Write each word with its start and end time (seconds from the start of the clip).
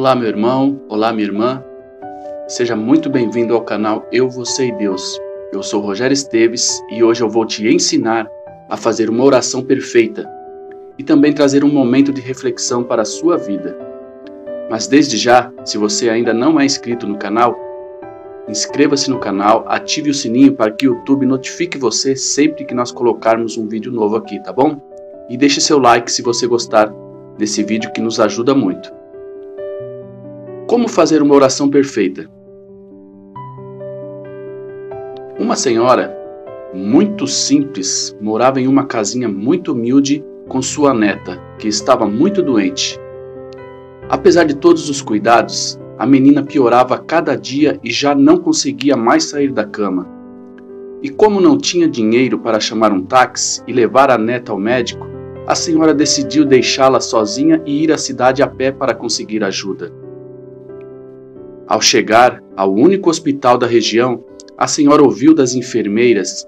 Olá, 0.00 0.14
meu 0.14 0.28
irmão, 0.28 0.80
olá, 0.88 1.12
minha 1.12 1.26
irmã. 1.26 1.62
Seja 2.48 2.74
muito 2.74 3.10
bem-vindo 3.10 3.52
ao 3.54 3.60
canal 3.60 4.08
Eu, 4.10 4.30
Você 4.30 4.68
e 4.68 4.72
Deus. 4.72 5.20
Eu 5.52 5.62
sou 5.62 5.82
Rogério 5.82 6.14
Esteves 6.14 6.82
e 6.90 7.04
hoje 7.04 7.22
eu 7.22 7.28
vou 7.28 7.44
te 7.44 7.68
ensinar 7.68 8.26
a 8.70 8.78
fazer 8.78 9.10
uma 9.10 9.22
oração 9.22 9.62
perfeita 9.62 10.26
e 10.98 11.04
também 11.04 11.34
trazer 11.34 11.62
um 11.64 11.70
momento 11.70 12.14
de 12.14 12.22
reflexão 12.22 12.82
para 12.82 13.02
a 13.02 13.04
sua 13.04 13.36
vida. 13.36 13.76
Mas 14.70 14.86
desde 14.86 15.18
já, 15.18 15.52
se 15.66 15.76
você 15.76 16.08
ainda 16.08 16.32
não 16.32 16.58
é 16.58 16.64
inscrito 16.64 17.06
no 17.06 17.18
canal, 17.18 17.54
inscreva-se 18.48 19.10
no 19.10 19.18
canal, 19.18 19.66
ative 19.68 20.08
o 20.08 20.14
sininho 20.14 20.54
para 20.54 20.72
que 20.72 20.88
o 20.88 20.94
YouTube 20.94 21.26
notifique 21.26 21.76
você 21.76 22.16
sempre 22.16 22.64
que 22.64 22.72
nós 22.72 22.90
colocarmos 22.90 23.58
um 23.58 23.68
vídeo 23.68 23.92
novo 23.92 24.16
aqui, 24.16 24.42
tá 24.42 24.50
bom? 24.50 24.80
E 25.28 25.36
deixe 25.36 25.60
seu 25.60 25.78
like 25.78 26.10
se 26.10 26.22
você 26.22 26.46
gostar 26.46 26.90
desse 27.36 27.62
vídeo 27.62 27.92
que 27.92 28.00
nos 28.00 28.18
ajuda 28.18 28.54
muito. 28.54 28.98
Como 30.70 30.86
fazer 30.86 31.20
uma 31.20 31.34
oração 31.34 31.68
perfeita? 31.68 32.30
Uma 35.36 35.56
senhora 35.56 36.16
muito 36.72 37.26
simples 37.26 38.16
morava 38.20 38.60
em 38.60 38.68
uma 38.68 38.86
casinha 38.86 39.28
muito 39.28 39.72
humilde 39.72 40.24
com 40.46 40.62
sua 40.62 40.94
neta, 40.94 41.42
que 41.58 41.66
estava 41.66 42.06
muito 42.06 42.40
doente. 42.40 42.96
Apesar 44.08 44.44
de 44.44 44.54
todos 44.54 44.88
os 44.88 45.02
cuidados, 45.02 45.76
a 45.98 46.06
menina 46.06 46.44
piorava 46.44 46.96
cada 46.98 47.34
dia 47.34 47.80
e 47.82 47.90
já 47.90 48.14
não 48.14 48.38
conseguia 48.38 48.96
mais 48.96 49.24
sair 49.24 49.50
da 49.50 49.64
cama. 49.64 50.06
E 51.02 51.10
como 51.10 51.40
não 51.40 51.58
tinha 51.58 51.88
dinheiro 51.88 52.38
para 52.38 52.60
chamar 52.60 52.92
um 52.92 53.02
táxi 53.02 53.60
e 53.66 53.72
levar 53.72 54.08
a 54.08 54.16
neta 54.16 54.52
ao 54.52 54.58
médico, 54.60 55.04
a 55.48 55.54
senhora 55.56 55.92
decidiu 55.92 56.44
deixá-la 56.44 57.00
sozinha 57.00 57.60
e 57.66 57.82
ir 57.82 57.90
à 57.90 57.98
cidade 57.98 58.40
a 58.40 58.46
pé 58.46 58.70
para 58.70 58.94
conseguir 58.94 59.42
ajuda. 59.42 60.08
Ao 61.70 61.80
chegar 61.80 62.42
ao 62.56 62.74
único 62.74 63.08
hospital 63.08 63.56
da 63.56 63.64
região, 63.64 64.24
a 64.58 64.66
senhora 64.66 65.04
ouviu 65.04 65.32
das 65.32 65.54
enfermeiras 65.54 66.44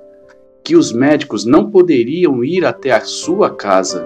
que 0.65 0.75
os 0.75 0.93
médicos 0.93 1.45
não 1.45 1.71
poderiam 1.71 2.43
ir 2.43 2.65
até 2.65 2.91
a 2.91 3.03
sua 3.03 3.49
casa. 3.49 4.05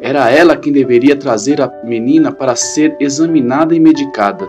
Era 0.00 0.28
ela 0.28 0.56
quem 0.56 0.72
deveria 0.72 1.14
trazer 1.14 1.60
a 1.60 1.72
menina 1.84 2.32
para 2.32 2.56
ser 2.56 2.96
examinada 2.98 3.72
e 3.72 3.78
medicada. 3.78 4.48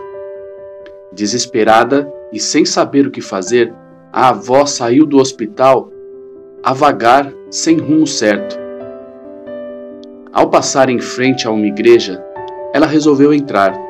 Desesperada 1.12 2.12
e 2.32 2.40
sem 2.40 2.64
saber 2.64 3.06
o 3.06 3.10
que 3.12 3.20
fazer, 3.20 3.72
a 4.12 4.30
avó 4.30 4.66
saiu 4.66 5.06
do 5.06 5.18
hospital 5.18 5.92
a 6.60 6.72
vagar 6.72 7.32
sem 7.52 7.78
rumo 7.78 8.04
certo. 8.04 8.58
Ao 10.32 10.50
passar 10.50 10.90
em 10.90 10.98
frente 10.98 11.46
a 11.46 11.52
uma 11.52 11.66
igreja, 11.68 12.20
ela 12.74 12.84
resolveu 12.84 13.32
entrar. 13.32 13.85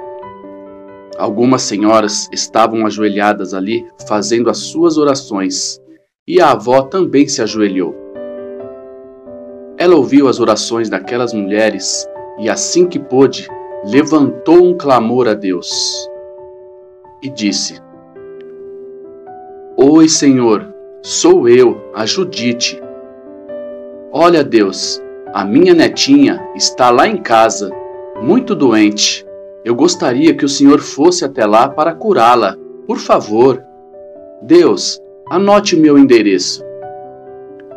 Algumas 1.18 1.62
senhoras 1.62 2.28
estavam 2.30 2.84
ajoelhadas 2.84 3.54
ali 3.54 3.86
fazendo 4.06 4.50
as 4.50 4.58
suas 4.58 4.98
orações 4.98 5.80
e 6.28 6.40
a 6.40 6.50
avó 6.50 6.82
também 6.82 7.26
se 7.26 7.40
ajoelhou. 7.40 7.94
Ela 9.78 9.96
ouviu 9.96 10.28
as 10.28 10.40
orações 10.40 10.90
daquelas 10.90 11.32
mulheres 11.32 12.06
e, 12.38 12.50
assim 12.50 12.86
que 12.86 12.98
pôde, 12.98 13.48
levantou 13.84 14.62
um 14.62 14.76
clamor 14.76 15.26
a 15.26 15.34
Deus 15.34 15.70
e 17.22 17.30
disse: 17.30 17.80
Oi, 19.76 20.08
Senhor, 20.08 20.66
sou 21.02 21.48
eu, 21.48 21.80
a 21.94 22.04
Judite. 22.04 22.80
Olha, 24.12 24.44
Deus, 24.44 25.00
a 25.32 25.44
minha 25.44 25.72
netinha 25.72 26.46
está 26.54 26.90
lá 26.90 27.06
em 27.06 27.16
casa, 27.16 27.70
muito 28.22 28.54
doente 28.54 29.25
eu 29.66 29.74
gostaria 29.74 30.32
que 30.32 30.44
o 30.44 30.48
Senhor 30.48 30.78
fosse 30.78 31.24
até 31.24 31.44
lá 31.44 31.68
para 31.68 31.92
curá-la. 31.92 32.56
Por 32.86 32.98
favor. 32.98 33.60
Deus, 34.40 35.02
anote 35.28 35.74
o 35.74 35.80
meu 35.80 35.98
endereço. 35.98 36.62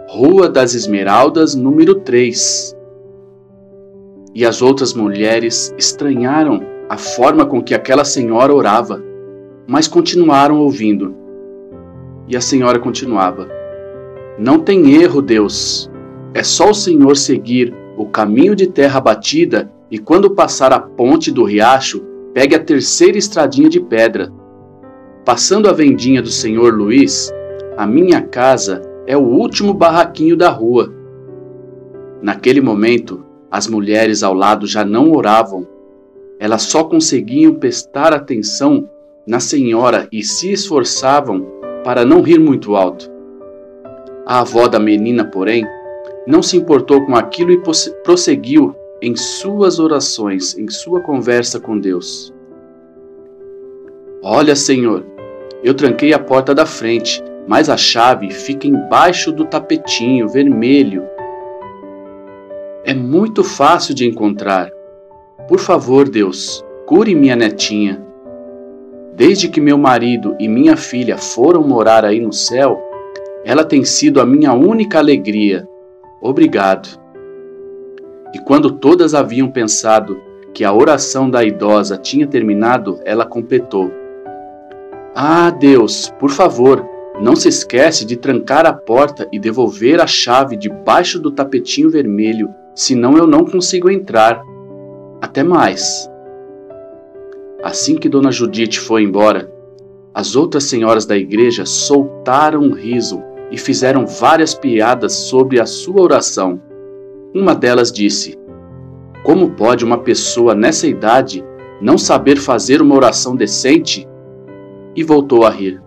Rua 0.08 0.48
das 0.48 0.76
Esmeraldas, 0.76 1.56
número 1.56 1.96
3. 1.96 2.78
E 4.36 4.46
as 4.46 4.62
outras 4.62 4.94
mulheres 4.94 5.74
estranharam 5.80 6.62
a 6.88 6.96
forma 6.96 7.44
com 7.44 7.60
que 7.60 7.74
aquela 7.74 8.06
senhora 8.06 8.54
orava, 8.54 9.04
mas 9.68 9.88
continuaram 9.88 10.60
ouvindo. 10.60 11.16
E 12.28 12.38
a 12.38 12.42
senhora 12.42 12.78
continuava: 12.78 13.50
Não 14.38 14.60
tem 14.60 14.94
erro, 14.94 15.24
Deus. 15.24 15.90
É 16.36 16.44
só 16.44 16.70
o 16.70 16.76
Senhor 16.76 17.18
seguir 17.18 17.74
o 17.98 18.06
caminho 18.06 18.56
de 18.56 18.68
terra 18.68 19.02
batida 19.02 19.72
e 19.92 19.98
quando 19.98 20.32
passar 20.32 20.72
a 20.72 20.80
ponte 20.80 21.32
do 21.32 21.44
riacho, 21.44 22.02
pegue 22.34 22.56
a 22.56 22.64
terceira 22.64 23.18
estradinha 23.18 23.70
de 23.70 23.80
pedra. 23.80 24.32
Passando 25.26 25.68
a 25.68 25.74
vendinha 25.74 26.22
do 26.22 26.30
senhor 26.30 26.74
Luiz, 26.74 27.32
a 27.76 27.88
minha 27.88 28.22
casa 28.22 28.82
é 29.08 29.18
o 29.18 29.22
último 29.22 29.74
barraquinho 29.74 30.38
da 30.38 30.50
rua. 30.50 30.94
Naquele 32.22 32.62
momento, 32.62 33.26
as 33.50 33.68
mulheres 33.68 34.22
ao 34.22 34.34
lado 34.34 34.68
já 34.68 34.86
não 34.86 35.12
oravam. 35.12 35.68
Elas 36.40 36.64
só 36.64 36.84
conseguiam 36.84 37.56
prestar 37.56 38.14
atenção 38.14 38.88
na 39.28 39.40
senhora 39.40 40.08
e 40.12 40.24
se 40.24 40.52
esforçavam 40.52 41.46
para 41.84 42.06
não 42.06 42.22
rir 42.22 42.40
muito 42.40 42.76
alto. 42.76 43.10
A 44.26 44.42
avó 44.42 44.68
da 44.68 44.80
menina, 44.80 45.26
porém, 45.26 45.66
não 46.28 46.44
se 46.44 46.56
importou 46.56 47.06
com 47.06 47.16
aquilo 47.16 47.52
e 47.52 47.62
prosseguiu 48.04 48.76
em 49.02 49.16
suas 49.16 49.80
orações, 49.80 50.58
em 50.58 50.68
sua 50.70 51.02
conversa 51.02 51.60
com 51.60 51.80
Deus. 51.80 52.34
Olha, 54.22 54.56
Senhor, 54.56 55.06
eu 55.64 55.74
tranquei 55.74 56.14
a 56.14 56.20
porta 56.20 56.54
da 56.54 56.66
frente, 56.66 57.24
mas 57.48 57.70
a 57.70 57.78
chave 57.78 58.30
fica 58.32 58.68
embaixo 58.68 59.32
do 59.32 59.46
tapetinho 59.46 60.28
vermelho. 60.28 61.04
É 62.84 62.94
muito 62.94 63.44
fácil 63.44 63.94
de 63.94 64.06
encontrar. 64.06 64.70
Por 65.48 65.60
favor, 65.60 66.10
Deus, 66.10 66.64
cure 66.86 67.16
minha 67.16 67.36
netinha. 67.36 68.04
Desde 69.16 69.48
que 69.48 69.60
meu 69.60 69.78
marido 69.78 70.36
e 70.40 70.48
minha 70.48 70.78
filha 70.78 71.18
foram 71.18 71.62
morar 71.62 72.06
aí 72.06 72.20
no 72.20 72.32
céu, 72.32 72.82
ela 73.44 73.64
tem 73.64 73.84
sido 73.84 74.22
a 74.22 74.26
minha 74.26 74.54
única 74.54 75.00
alegria. 75.00 75.68
Obrigado. 76.22 77.00
E 78.34 78.40
quando 78.40 78.72
todas 78.72 79.14
haviam 79.14 79.50
pensado 79.50 80.22
que 80.54 80.64
a 80.64 80.74
oração 80.74 81.30
da 81.30 81.44
idosa 81.44 81.98
tinha 81.98 82.28
terminado, 82.28 83.00
ela 83.06 83.26
completou: 83.26 83.92
Ah, 85.16 85.50
Deus, 85.50 86.14
por 86.20 86.30
favor, 86.30 86.86
não 87.22 87.36
se 87.36 87.50
esquece 87.50 88.06
de 88.06 88.16
trancar 88.16 88.66
a 88.66 88.74
porta 88.74 89.28
e 89.32 89.40
devolver 89.40 90.00
a 90.00 90.08
chave 90.08 90.56
debaixo 90.56 91.20
do 91.20 91.32
tapetinho 91.32 91.90
vermelho, 91.90 92.50
senão 92.76 93.18
eu 93.18 93.28
não 93.28 93.46
consigo 93.46 93.90
entrar. 93.90 94.42
Até 95.22 95.44
mais. 95.44 96.10
Assim 97.62 97.96
que 97.96 98.08
Dona 98.08 98.32
Judite 98.32 98.80
foi 98.80 99.04
embora, 99.04 99.52
as 100.14 100.36
outras 100.36 100.64
senhoras 100.64 101.06
da 101.06 101.18
igreja 101.18 101.66
soltaram 101.66 102.62
um 102.62 102.72
riso 102.72 103.22
e 103.52 103.58
fizeram 103.58 104.06
várias 104.08 104.54
piadas 104.54 105.14
sobre 105.14 105.60
a 105.60 105.66
sua 105.66 106.02
oração. 106.02 106.62
Uma 107.34 107.54
delas 107.54 107.92
disse: 107.92 108.38
Como 109.24 109.52
pode 109.52 109.86
uma 109.86 110.00
pessoa 110.00 110.56
nessa 110.56 110.88
idade 110.88 111.44
não 111.82 111.98
saber 111.98 112.38
fazer 112.38 112.82
uma 112.82 112.96
oração 112.96 113.36
decente? 113.36 114.08
E 114.96 115.04
voltou 115.04 115.46
a 115.46 115.50
rir. 115.50 115.82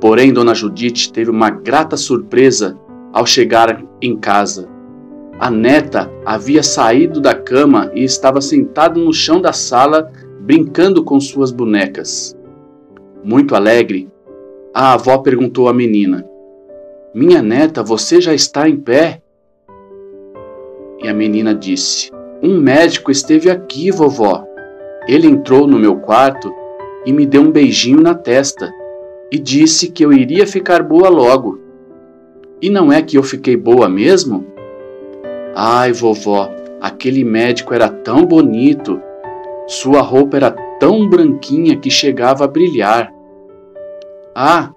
Porém, 0.00 0.32
Dona 0.32 0.54
Judite 0.54 1.12
teve 1.12 1.30
uma 1.30 1.50
grata 1.50 1.96
surpresa 1.96 2.76
ao 3.12 3.26
chegar 3.26 3.84
em 4.00 4.16
casa. 4.16 4.68
A 5.38 5.50
neta 5.50 6.10
havia 6.24 6.62
saído 6.62 7.20
da 7.20 7.34
cama 7.34 7.90
e 7.94 8.02
estava 8.02 8.40
sentada 8.40 8.98
no 8.98 9.12
chão 9.12 9.40
da 9.40 9.52
sala 9.52 10.10
brincando 10.40 11.04
com 11.04 11.20
suas 11.20 11.52
bonecas. 11.52 12.36
Muito 13.22 13.54
alegre, 13.54 14.08
a 14.74 14.94
avó 14.94 15.18
perguntou 15.18 15.68
à 15.68 15.72
menina: 15.72 16.24
Minha 17.14 17.42
neta, 17.42 17.82
você 17.82 18.20
já 18.20 18.34
está 18.34 18.68
em 18.68 18.76
pé? 18.76 19.21
E 21.02 21.08
a 21.08 21.14
menina 21.14 21.54
disse: 21.54 22.10
Um 22.42 22.58
médico 22.58 23.10
esteve 23.10 23.50
aqui, 23.50 23.90
vovó. 23.90 24.44
Ele 25.08 25.26
entrou 25.26 25.66
no 25.66 25.78
meu 25.78 25.96
quarto 25.96 26.52
e 27.04 27.12
me 27.12 27.26
deu 27.26 27.42
um 27.42 27.50
beijinho 27.50 28.00
na 28.00 28.14
testa 28.14 28.72
e 29.30 29.38
disse 29.38 29.90
que 29.90 30.04
eu 30.04 30.12
iria 30.12 30.46
ficar 30.46 30.82
boa 30.82 31.08
logo. 31.08 31.60
E 32.60 32.70
não 32.70 32.92
é 32.92 33.02
que 33.02 33.18
eu 33.18 33.22
fiquei 33.24 33.56
boa 33.56 33.88
mesmo? 33.88 34.46
Ai, 35.56 35.92
vovó, 35.92 36.48
aquele 36.80 37.24
médico 37.24 37.74
era 37.74 37.88
tão 37.88 38.24
bonito. 38.24 39.02
Sua 39.66 40.00
roupa 40.00 40.36
era 40.36 40.50
tão 40.78 41.08
branquinha 41.08 41.76
que 41.76 41.90
chegava 41.90 42.44
a 42.44 42.48
brilhar. 42.48 43.12
Ah, 44.34 44.70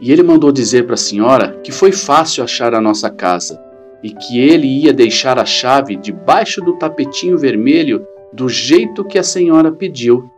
e 0.00 0.10
ele 0.10 0.22
mandou 0.24 0.50
dizer 0.50 0.84
para 0.84 0.94
a 0.94 0.98
senhora 0.98 1.58
que 1.62 1.70
foi 1.70 1.92
fácil 1.92 2.42
achar 2.42 2.74
a 2.74 2.80
nossa 2.80 3.08
casa 3.08 3.65
e 4.06 4.10
que 4.10 4.38
ele 4.38 4.68
ia 4.68 4.92
deixar 4.92 5.36
a 5.36 5.44
chave 5.44 5.96
debaixo 5.96 6.60
do 6.60 6.78
tapetinho 6.78 7.36
vermelho 7.36 8.06
do 8.32 8.48
jeito 8.48 9.04
que 9.04 9.18
a 9.18 9.22
senhora 9.24 9.72
pediu. 9.72 10.30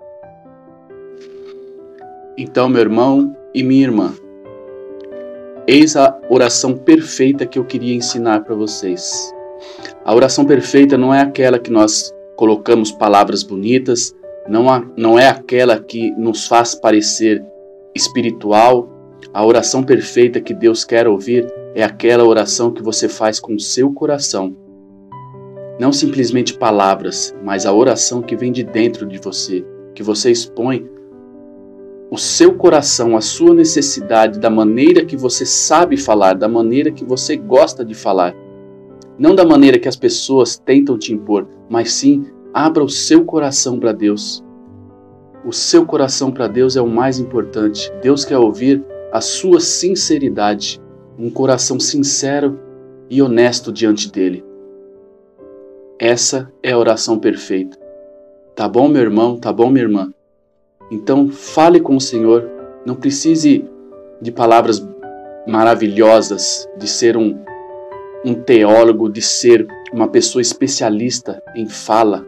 Então, 2.35 2.67
meu 2.67 2.81
irmão 2.81 3.37
e 3.53 3.62
minha 3.62 3.82
irmã, 3.82 4.15
eis 5.67 5.99
a 5.99 6.19
oração 6.31 6.79
perfeita 6.79 7.44
que 7.44 7.59
eu 7.59 7.65
queria 7.67 7.94
ensinar 7.94 8.43
para 8.43 8.55
vocês. 8.55 9.35
A 10.03 10.15
oração 10.15 10.47
perfeita 10.47 10.97
não 10.97 11.12
é 11.12 11.20
aquela 11.20 11.59
que 11.59 11.70
nós 11.70 12.11
colocamos 12.37 12.91
palavras 12.91 13.43
bonitas, 13.43 14.17
não, 14.49 14.70
há, 14.70 14.82
não 14.97 15.19
é 15.19 15.29
aquela 15.29 15.79
que 15.79 16.11
nos 16.12 16.47
faz 16.47 16.75
parecer 16.75 17.44
espiritual. 17.94 18.88
A 19.32 19.44
oração 19.44 19.82
perfeita 19.82 20.41
que 20.41 20.55
Deus 20.55 20.85
quer 20.85 21.06
ouvir 21.06 21.47
é 21.75 21.82
aquela 21.82 22.25
oração 22.25 22.70
que 22.70 22.82
você 22.82 23.09
faz 23.09 23.38
com 23.38 23.55
o 23.55 23.61
seu 23.61 23.93
coração. 23.93 24.56
Não 25.79 25.93
simplesmente 25.93 26.55
palavras, 26.55 27.35
mas 27.43 27.67
a 27.67 27.73
oração 27.73 28.23
que 28.23 28.37
vem 28.37 28.50
de 28.50 28.65
dentro 28.65 29.06
de 29.06 29.19
você, 29.19 29.65
que 29.94 30.03
você 30.03 30.31
expõe 30.31 30.88
o 32.11 32.17
seu 32.17 32.55
coração, 32.55 33.17
a 33.17 33.20
sua 33.20 33.55
necessidade, 33.55 34.38
da 34.38 34.49
maneira 34.49 35.05
que 35.05 35.17
você 35.17 35.44
sabe 35.44 35.97
falar, 35.97 36.35
da 36.35 36.49
maneira 36.49 36.91
que 36.91 37.05
você 37.05 37.37
gosta 37.37 37.85
de 37.85 37.94
falar. 37.94 38.35
Não 39.19 39.35
da 39.35 39.44
maneira 39.44 39.79
que 39.79 39.88
as 39.88 39.97
pessoas 39.97 40.56
tentam 40.56 40.97
te 40.97 41.12
impor, 41.12 41.47
mas 41.69 41.93
sim 41.93 42.25
abra 42.55 42.82
o 42.82 42.88
seu 42.88 43.25
coração 43.25 43.79
para 43.79 43.93
Deus. 43.93 44.43
O 45.44 45.53
seu 45.53 45.85
coração 45.85 46.31
para 46.31 46.49
Deus 46.49 46.76
é 46.76 46.81
o 46.81 46.88
mais 46.88 47.19
importante. 47.19 47.93
Deus 48.03 48.25
quer 48.25 48.38
ouvir 48.38 48.82
a 49.12 49.20
sua 49.20 49.60
sinceridade, 49.60 50.81
um 51.19 51.31
coração 51.31 51.81
sincero 51.81 52.58
e 53.08 53.22
honesto 53.22 53.72
diante 53.72 54.10
dele. 54.12 54.44
Essa 55.99 56.52
é 56.62 56.72
a 56.72 56.78
oração 56.78 57.19
perfeita. 57.19 57.78
Tá 58.55 58.69
bom, 58.69 58.88
meu 58.88 59.02
irmão? 59.02 59.37
Tá 59.37 59.52
bom, 59.52 59.70
minha 59.70 59.84
irmã? 59.84 60.12
Então, 60.90 61.28
fale 61.28 61.81
com 61.81 61.96
o 61.96 62.00
Senhor. 62.00 62.49
Não 62.84 62.94
precise 62.94 63.64
de 64.20 64.31
palavras 64.31 64.87
maravilhosas, 65.46 66.69
de 66.76 66.87
ser 66.87 67.16
um, 67.16 67.38
um 68.25 68.34
teólogo, 68.34 69.08
de 69.08 69.22
ser 69.22 69.66
uma 69.93 70.08
pessoa 70.08 70.43
especialista 70.43 71.43
em 71.55 71.69
fala, 71.69 72.26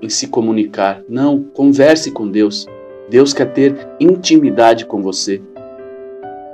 em 0.00 0.08
se 0.08 0.28
comunicar. 0.28 1.02
Não, 1.08 1.42
converse 1.42 2.10
com 2.12 2.28
Deus. 2.28 2.66
Deus 3.08 3.32
quer 3.32 3.52
ter 3.52 3.88
intimidade 4.00 4.86
com 4.86 5.02
você. 5.02 5.42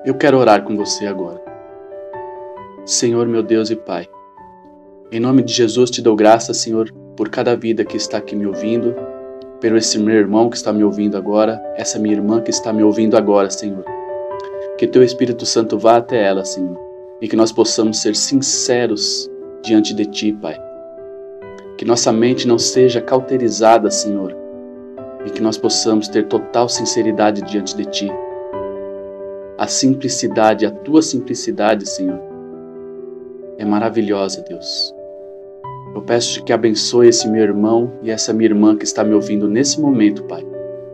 Eu 0.04 0.14
quero 0.14 0.36
orar 0.36 0.64
com 0.64 0.76
você 0.76 1.06
agora. 1.06 1.40
Senhor, 2.84 3.24
meu 3.28 3.40
Deus 3.40 3.70
e 3.70 3.76
Pai, 3.76 4.08
em 5.12 5.20
nome 5.20 5.44
de 5.44 5.52
Jesus 5.52 5.90
te 5.90 6.02
dou 6.02 6.16
graça, 6.16 6.52
Senhor, 6.52 6.90
por 7.16 7.28
cada 7.28 7.54
vida 7.54 7.84
que 7.84 7.96
está 7.96 8.18
aqui 8.18 8.34
me 8.34 8.44
ouvindo, 8.44 8.96
pelo 9.60 9.76
esse 9.76 10.00
meu 10.00 10.16
irmão 10.16 10.50
que 10.50 10.56
está 10.56 10.72
me 10.72 10.82
ouvindo 10.82 11.16
agora, 11.16 11.62
essa 11.76 12.00
minha 12.00 12.16
irmã 12.16 12.40
que 12.40 12.50
está 12.50 12.72
me 12.72 12.82
ouvindo 12.82 13.16
agora, 13.16 13.48
Senhor. 13.48 13.84
Que 14.76 14.88
teu 14.88 15.04
Espírito 15.04 15.46
Santo 15.46 15.78
vá 15.78 15.98
até 15.98 16.20
ela, 16.20 16.44
Senhor, 16.44 16.76
e 17.20 17.28
que 17.28 17.36
nós 17.36 17.52
possamos 17.52 18.02
ser 18.02 18.16
sinceros 18.16 19.30
diante 19.62 19.94
de 19.94 20.04
ti, 20.04 20.32
Pai. 20.32 20.60
Que 21.78 21.84
nossa 21.84 22.12
mente 22.12 22.48
não 22.48 22.58
seja 22.58 23.00
cauterizada, 23.00 23.88
Senhor, 23.88 24.36
e 25.24 25.30
que 25.30 25.40
nós 25.40 25.56
possamos 25.56 26.08
ter 26.08 26.26
total 26.26 26.68
sinceridade 26.68 27.40
diante 27.42 27.76
de 27.76 27.84
ti. 27.84 28.10
A 29.62 29.68
simplicidade, 29.68 30.66
a 30.66 30.72
tua 30.72 31.00
simplicidade, 31.00 31.88
Senhor, 31.88 32.20
é 33.56 33.64
maravilhosa, 33.64 34.44
Deus. 34.48 34.92
Eu 35.94 36.02
peço 36.02 36.42
que 36.42 36.52
abençoe 36.52 37.06
esse 37.06 37.28
meu 37.28 37.44
irmão 37.44 37.92
e 38.02 38.10
essa 38.10 38.32
minha 38.32 38.50
irmã 38.50 38.74
que 38.74 38.84
está 38.84 39.04
me 39.04 39.14
ouvindo 39.14 39.48
nesse 39.48 39.80
momento, 39.80 40.24
Pai. 40.24 40.44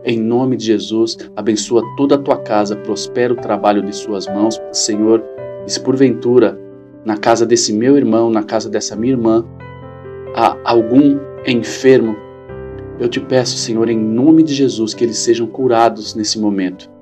Em 0.05 0.19
nome 0.21 0.55
de 0.55 0.65
Jesus, 0.65 1.17
abençoa 1.35 1.81
toda 1.97 2.13
a 2.13 2.17
tua 2.19 2.37
casa, 2.37 2.75
prospera 2.75 3.33
o 3.33 3.37
trabalho 3.37 3.81
de 3.81 3.95
suas 3.95 4.27
mãos, 4.27 4.61
Senhor. 4.71 5.23
E 5.65 5.71
se 5.71 5.79
porventura, 5.79 6.55
na 7.03 7.17
casa 7.17 7.47
desse 7.47 7.73
meu 7.73 7.97
irmão, 7.97 8.29
na 8.29 8.43
casa 8.43 8.69
dessa 8.69 8.95
minha 8.95 9.13
irmã, 9.13 9.43
há 10.35 10.55
algum 10.63 11.17
enfermo, 11.47 12.15
eu 12.99 13.09
te 13.09 13.19
peço, 13.19 13.57
Senhor, 13.57 13.89
em 13.89 13.97
nome 13.97 14.43
de 14.43 14.53
Jesus, 14.53 14.93
que 14.93 15.03
eles 15.03 15.17
sejam 15.17 15.47
curados 15.47 16.13
nesse 16.13 16.37
momento. 16.37 16.98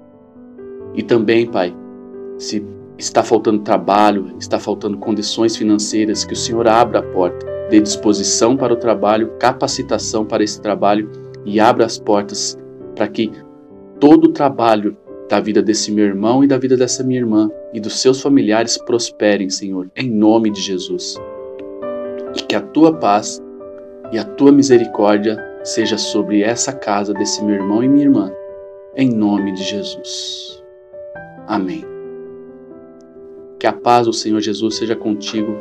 E 0.98 1.04
também, 1.04 1.46
Pai, 1.46 1.74
se 2.38 2.66
está 2.98 3.24
faltando 3.24 3.60
trabalho, 3.60 4.36
está 4.38 4.60
faltando 4.60 4.98
condições 4.98 5.56
financeiras, 5.56 6.26
que 6.26 6.34
o 6.34 6.38
Senhor 6.38 6.68
abra 6.68 7.00
a 7.00 7.04
porta 7.04 7.58
dê 7.70 7.80
disposição 7.80 8.56
para 8.56 8.74
o 8.74 8.78
trabalho, 8.78 9.34
capacitação 9.40 10.26
para 10.26 10.44
esse 10.44 10.62
trabalho 10.62 11.10
e 11.46 11.60
abra 11.60 11.86
as 11.86 11.98
portas 11.98 12.58
para 12.96 13.08
que 13.08 13.32
todo 14.00 14.26
o 14.26 14.32
trabalho 14.34 14.98
da 15.30 15.40
vida 15.40 15.62
desse 15.62 15.92
meu 15.92 16.06
irmão 16.06 16.44
e 16.44 16.48
da 16.48 16.58
vida 16.58 16.78
dessa 16.78 17.04
minha 17.04 17.20
irmã 17.20 17.50
e 17.74 17.80
dos 17.80 18.00
seus 18.00 18.22
familiares 18.22 18.78
prosperem, 18.78 19.50
Senhor, 19.50 19.90
em 19.96 20.10
nome 20.10 20.50
de 20.50 20.62
Jesus. 20.62 21.16
E 22.36 22.42
que 22.44 22.56
a 22.56 22.62
tua 22.62 22.94
paz 22.94 23.42
e 24.12 24.18
a 24.18 24.24
tua 24.24 24.52
misericórdia 24.52 25.38
seja 25.64 25.98
sobre 25.98 26.44
essa 26.44 26.72
casa 26.72 27.14
desse 27.14 27.44
meu 27.44 27.56
irmão 27.56 27.84
e 27.84 27.90
minha 27.90 28.06
irmã, 28.06 28.32
em 28.96 29.10
nome 29.10 29.52
de 29.54 29.64
Jesus. 29.64 30.57
Amém. 31.48 31.84
Que 33.60 33.66
a 33.66 33.74
paz 33.74 34.06
do 34.06 34.14
Senhor 34.14 34.42
Jesus 34.42 34.76
seja 34.76 34.96
contigo 34.96 35.56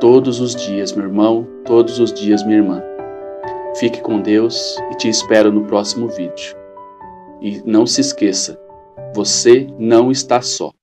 todos 0.00 0.40
os 0.40 0.54
dias, 0.54 0.92
meu 0.92 1.06
irmão, 1.06 1.46
todos 1.64 1.98
os 1.98 2.12
dias, 2.12 2.44
minha 2.44 2.58
irmã. 2.58 2.82
Fique 3.78 4.00
com 4.00 4.20
Deus 4.20 4.78
e 4.92 4.96
te 4.96 5.08
espero 5.08 5.52
no 5.52 5.64
próximo 5.64 6.08
vídeo. 6.08 6.56
E 7.42 7.60
não 7.66 7.84
se 7.84 8.00
esqueça, 8.00 8.58
você 9.14 9.66
não 9.78 10.10
está 10.10 10.40
só. 10.40 10.75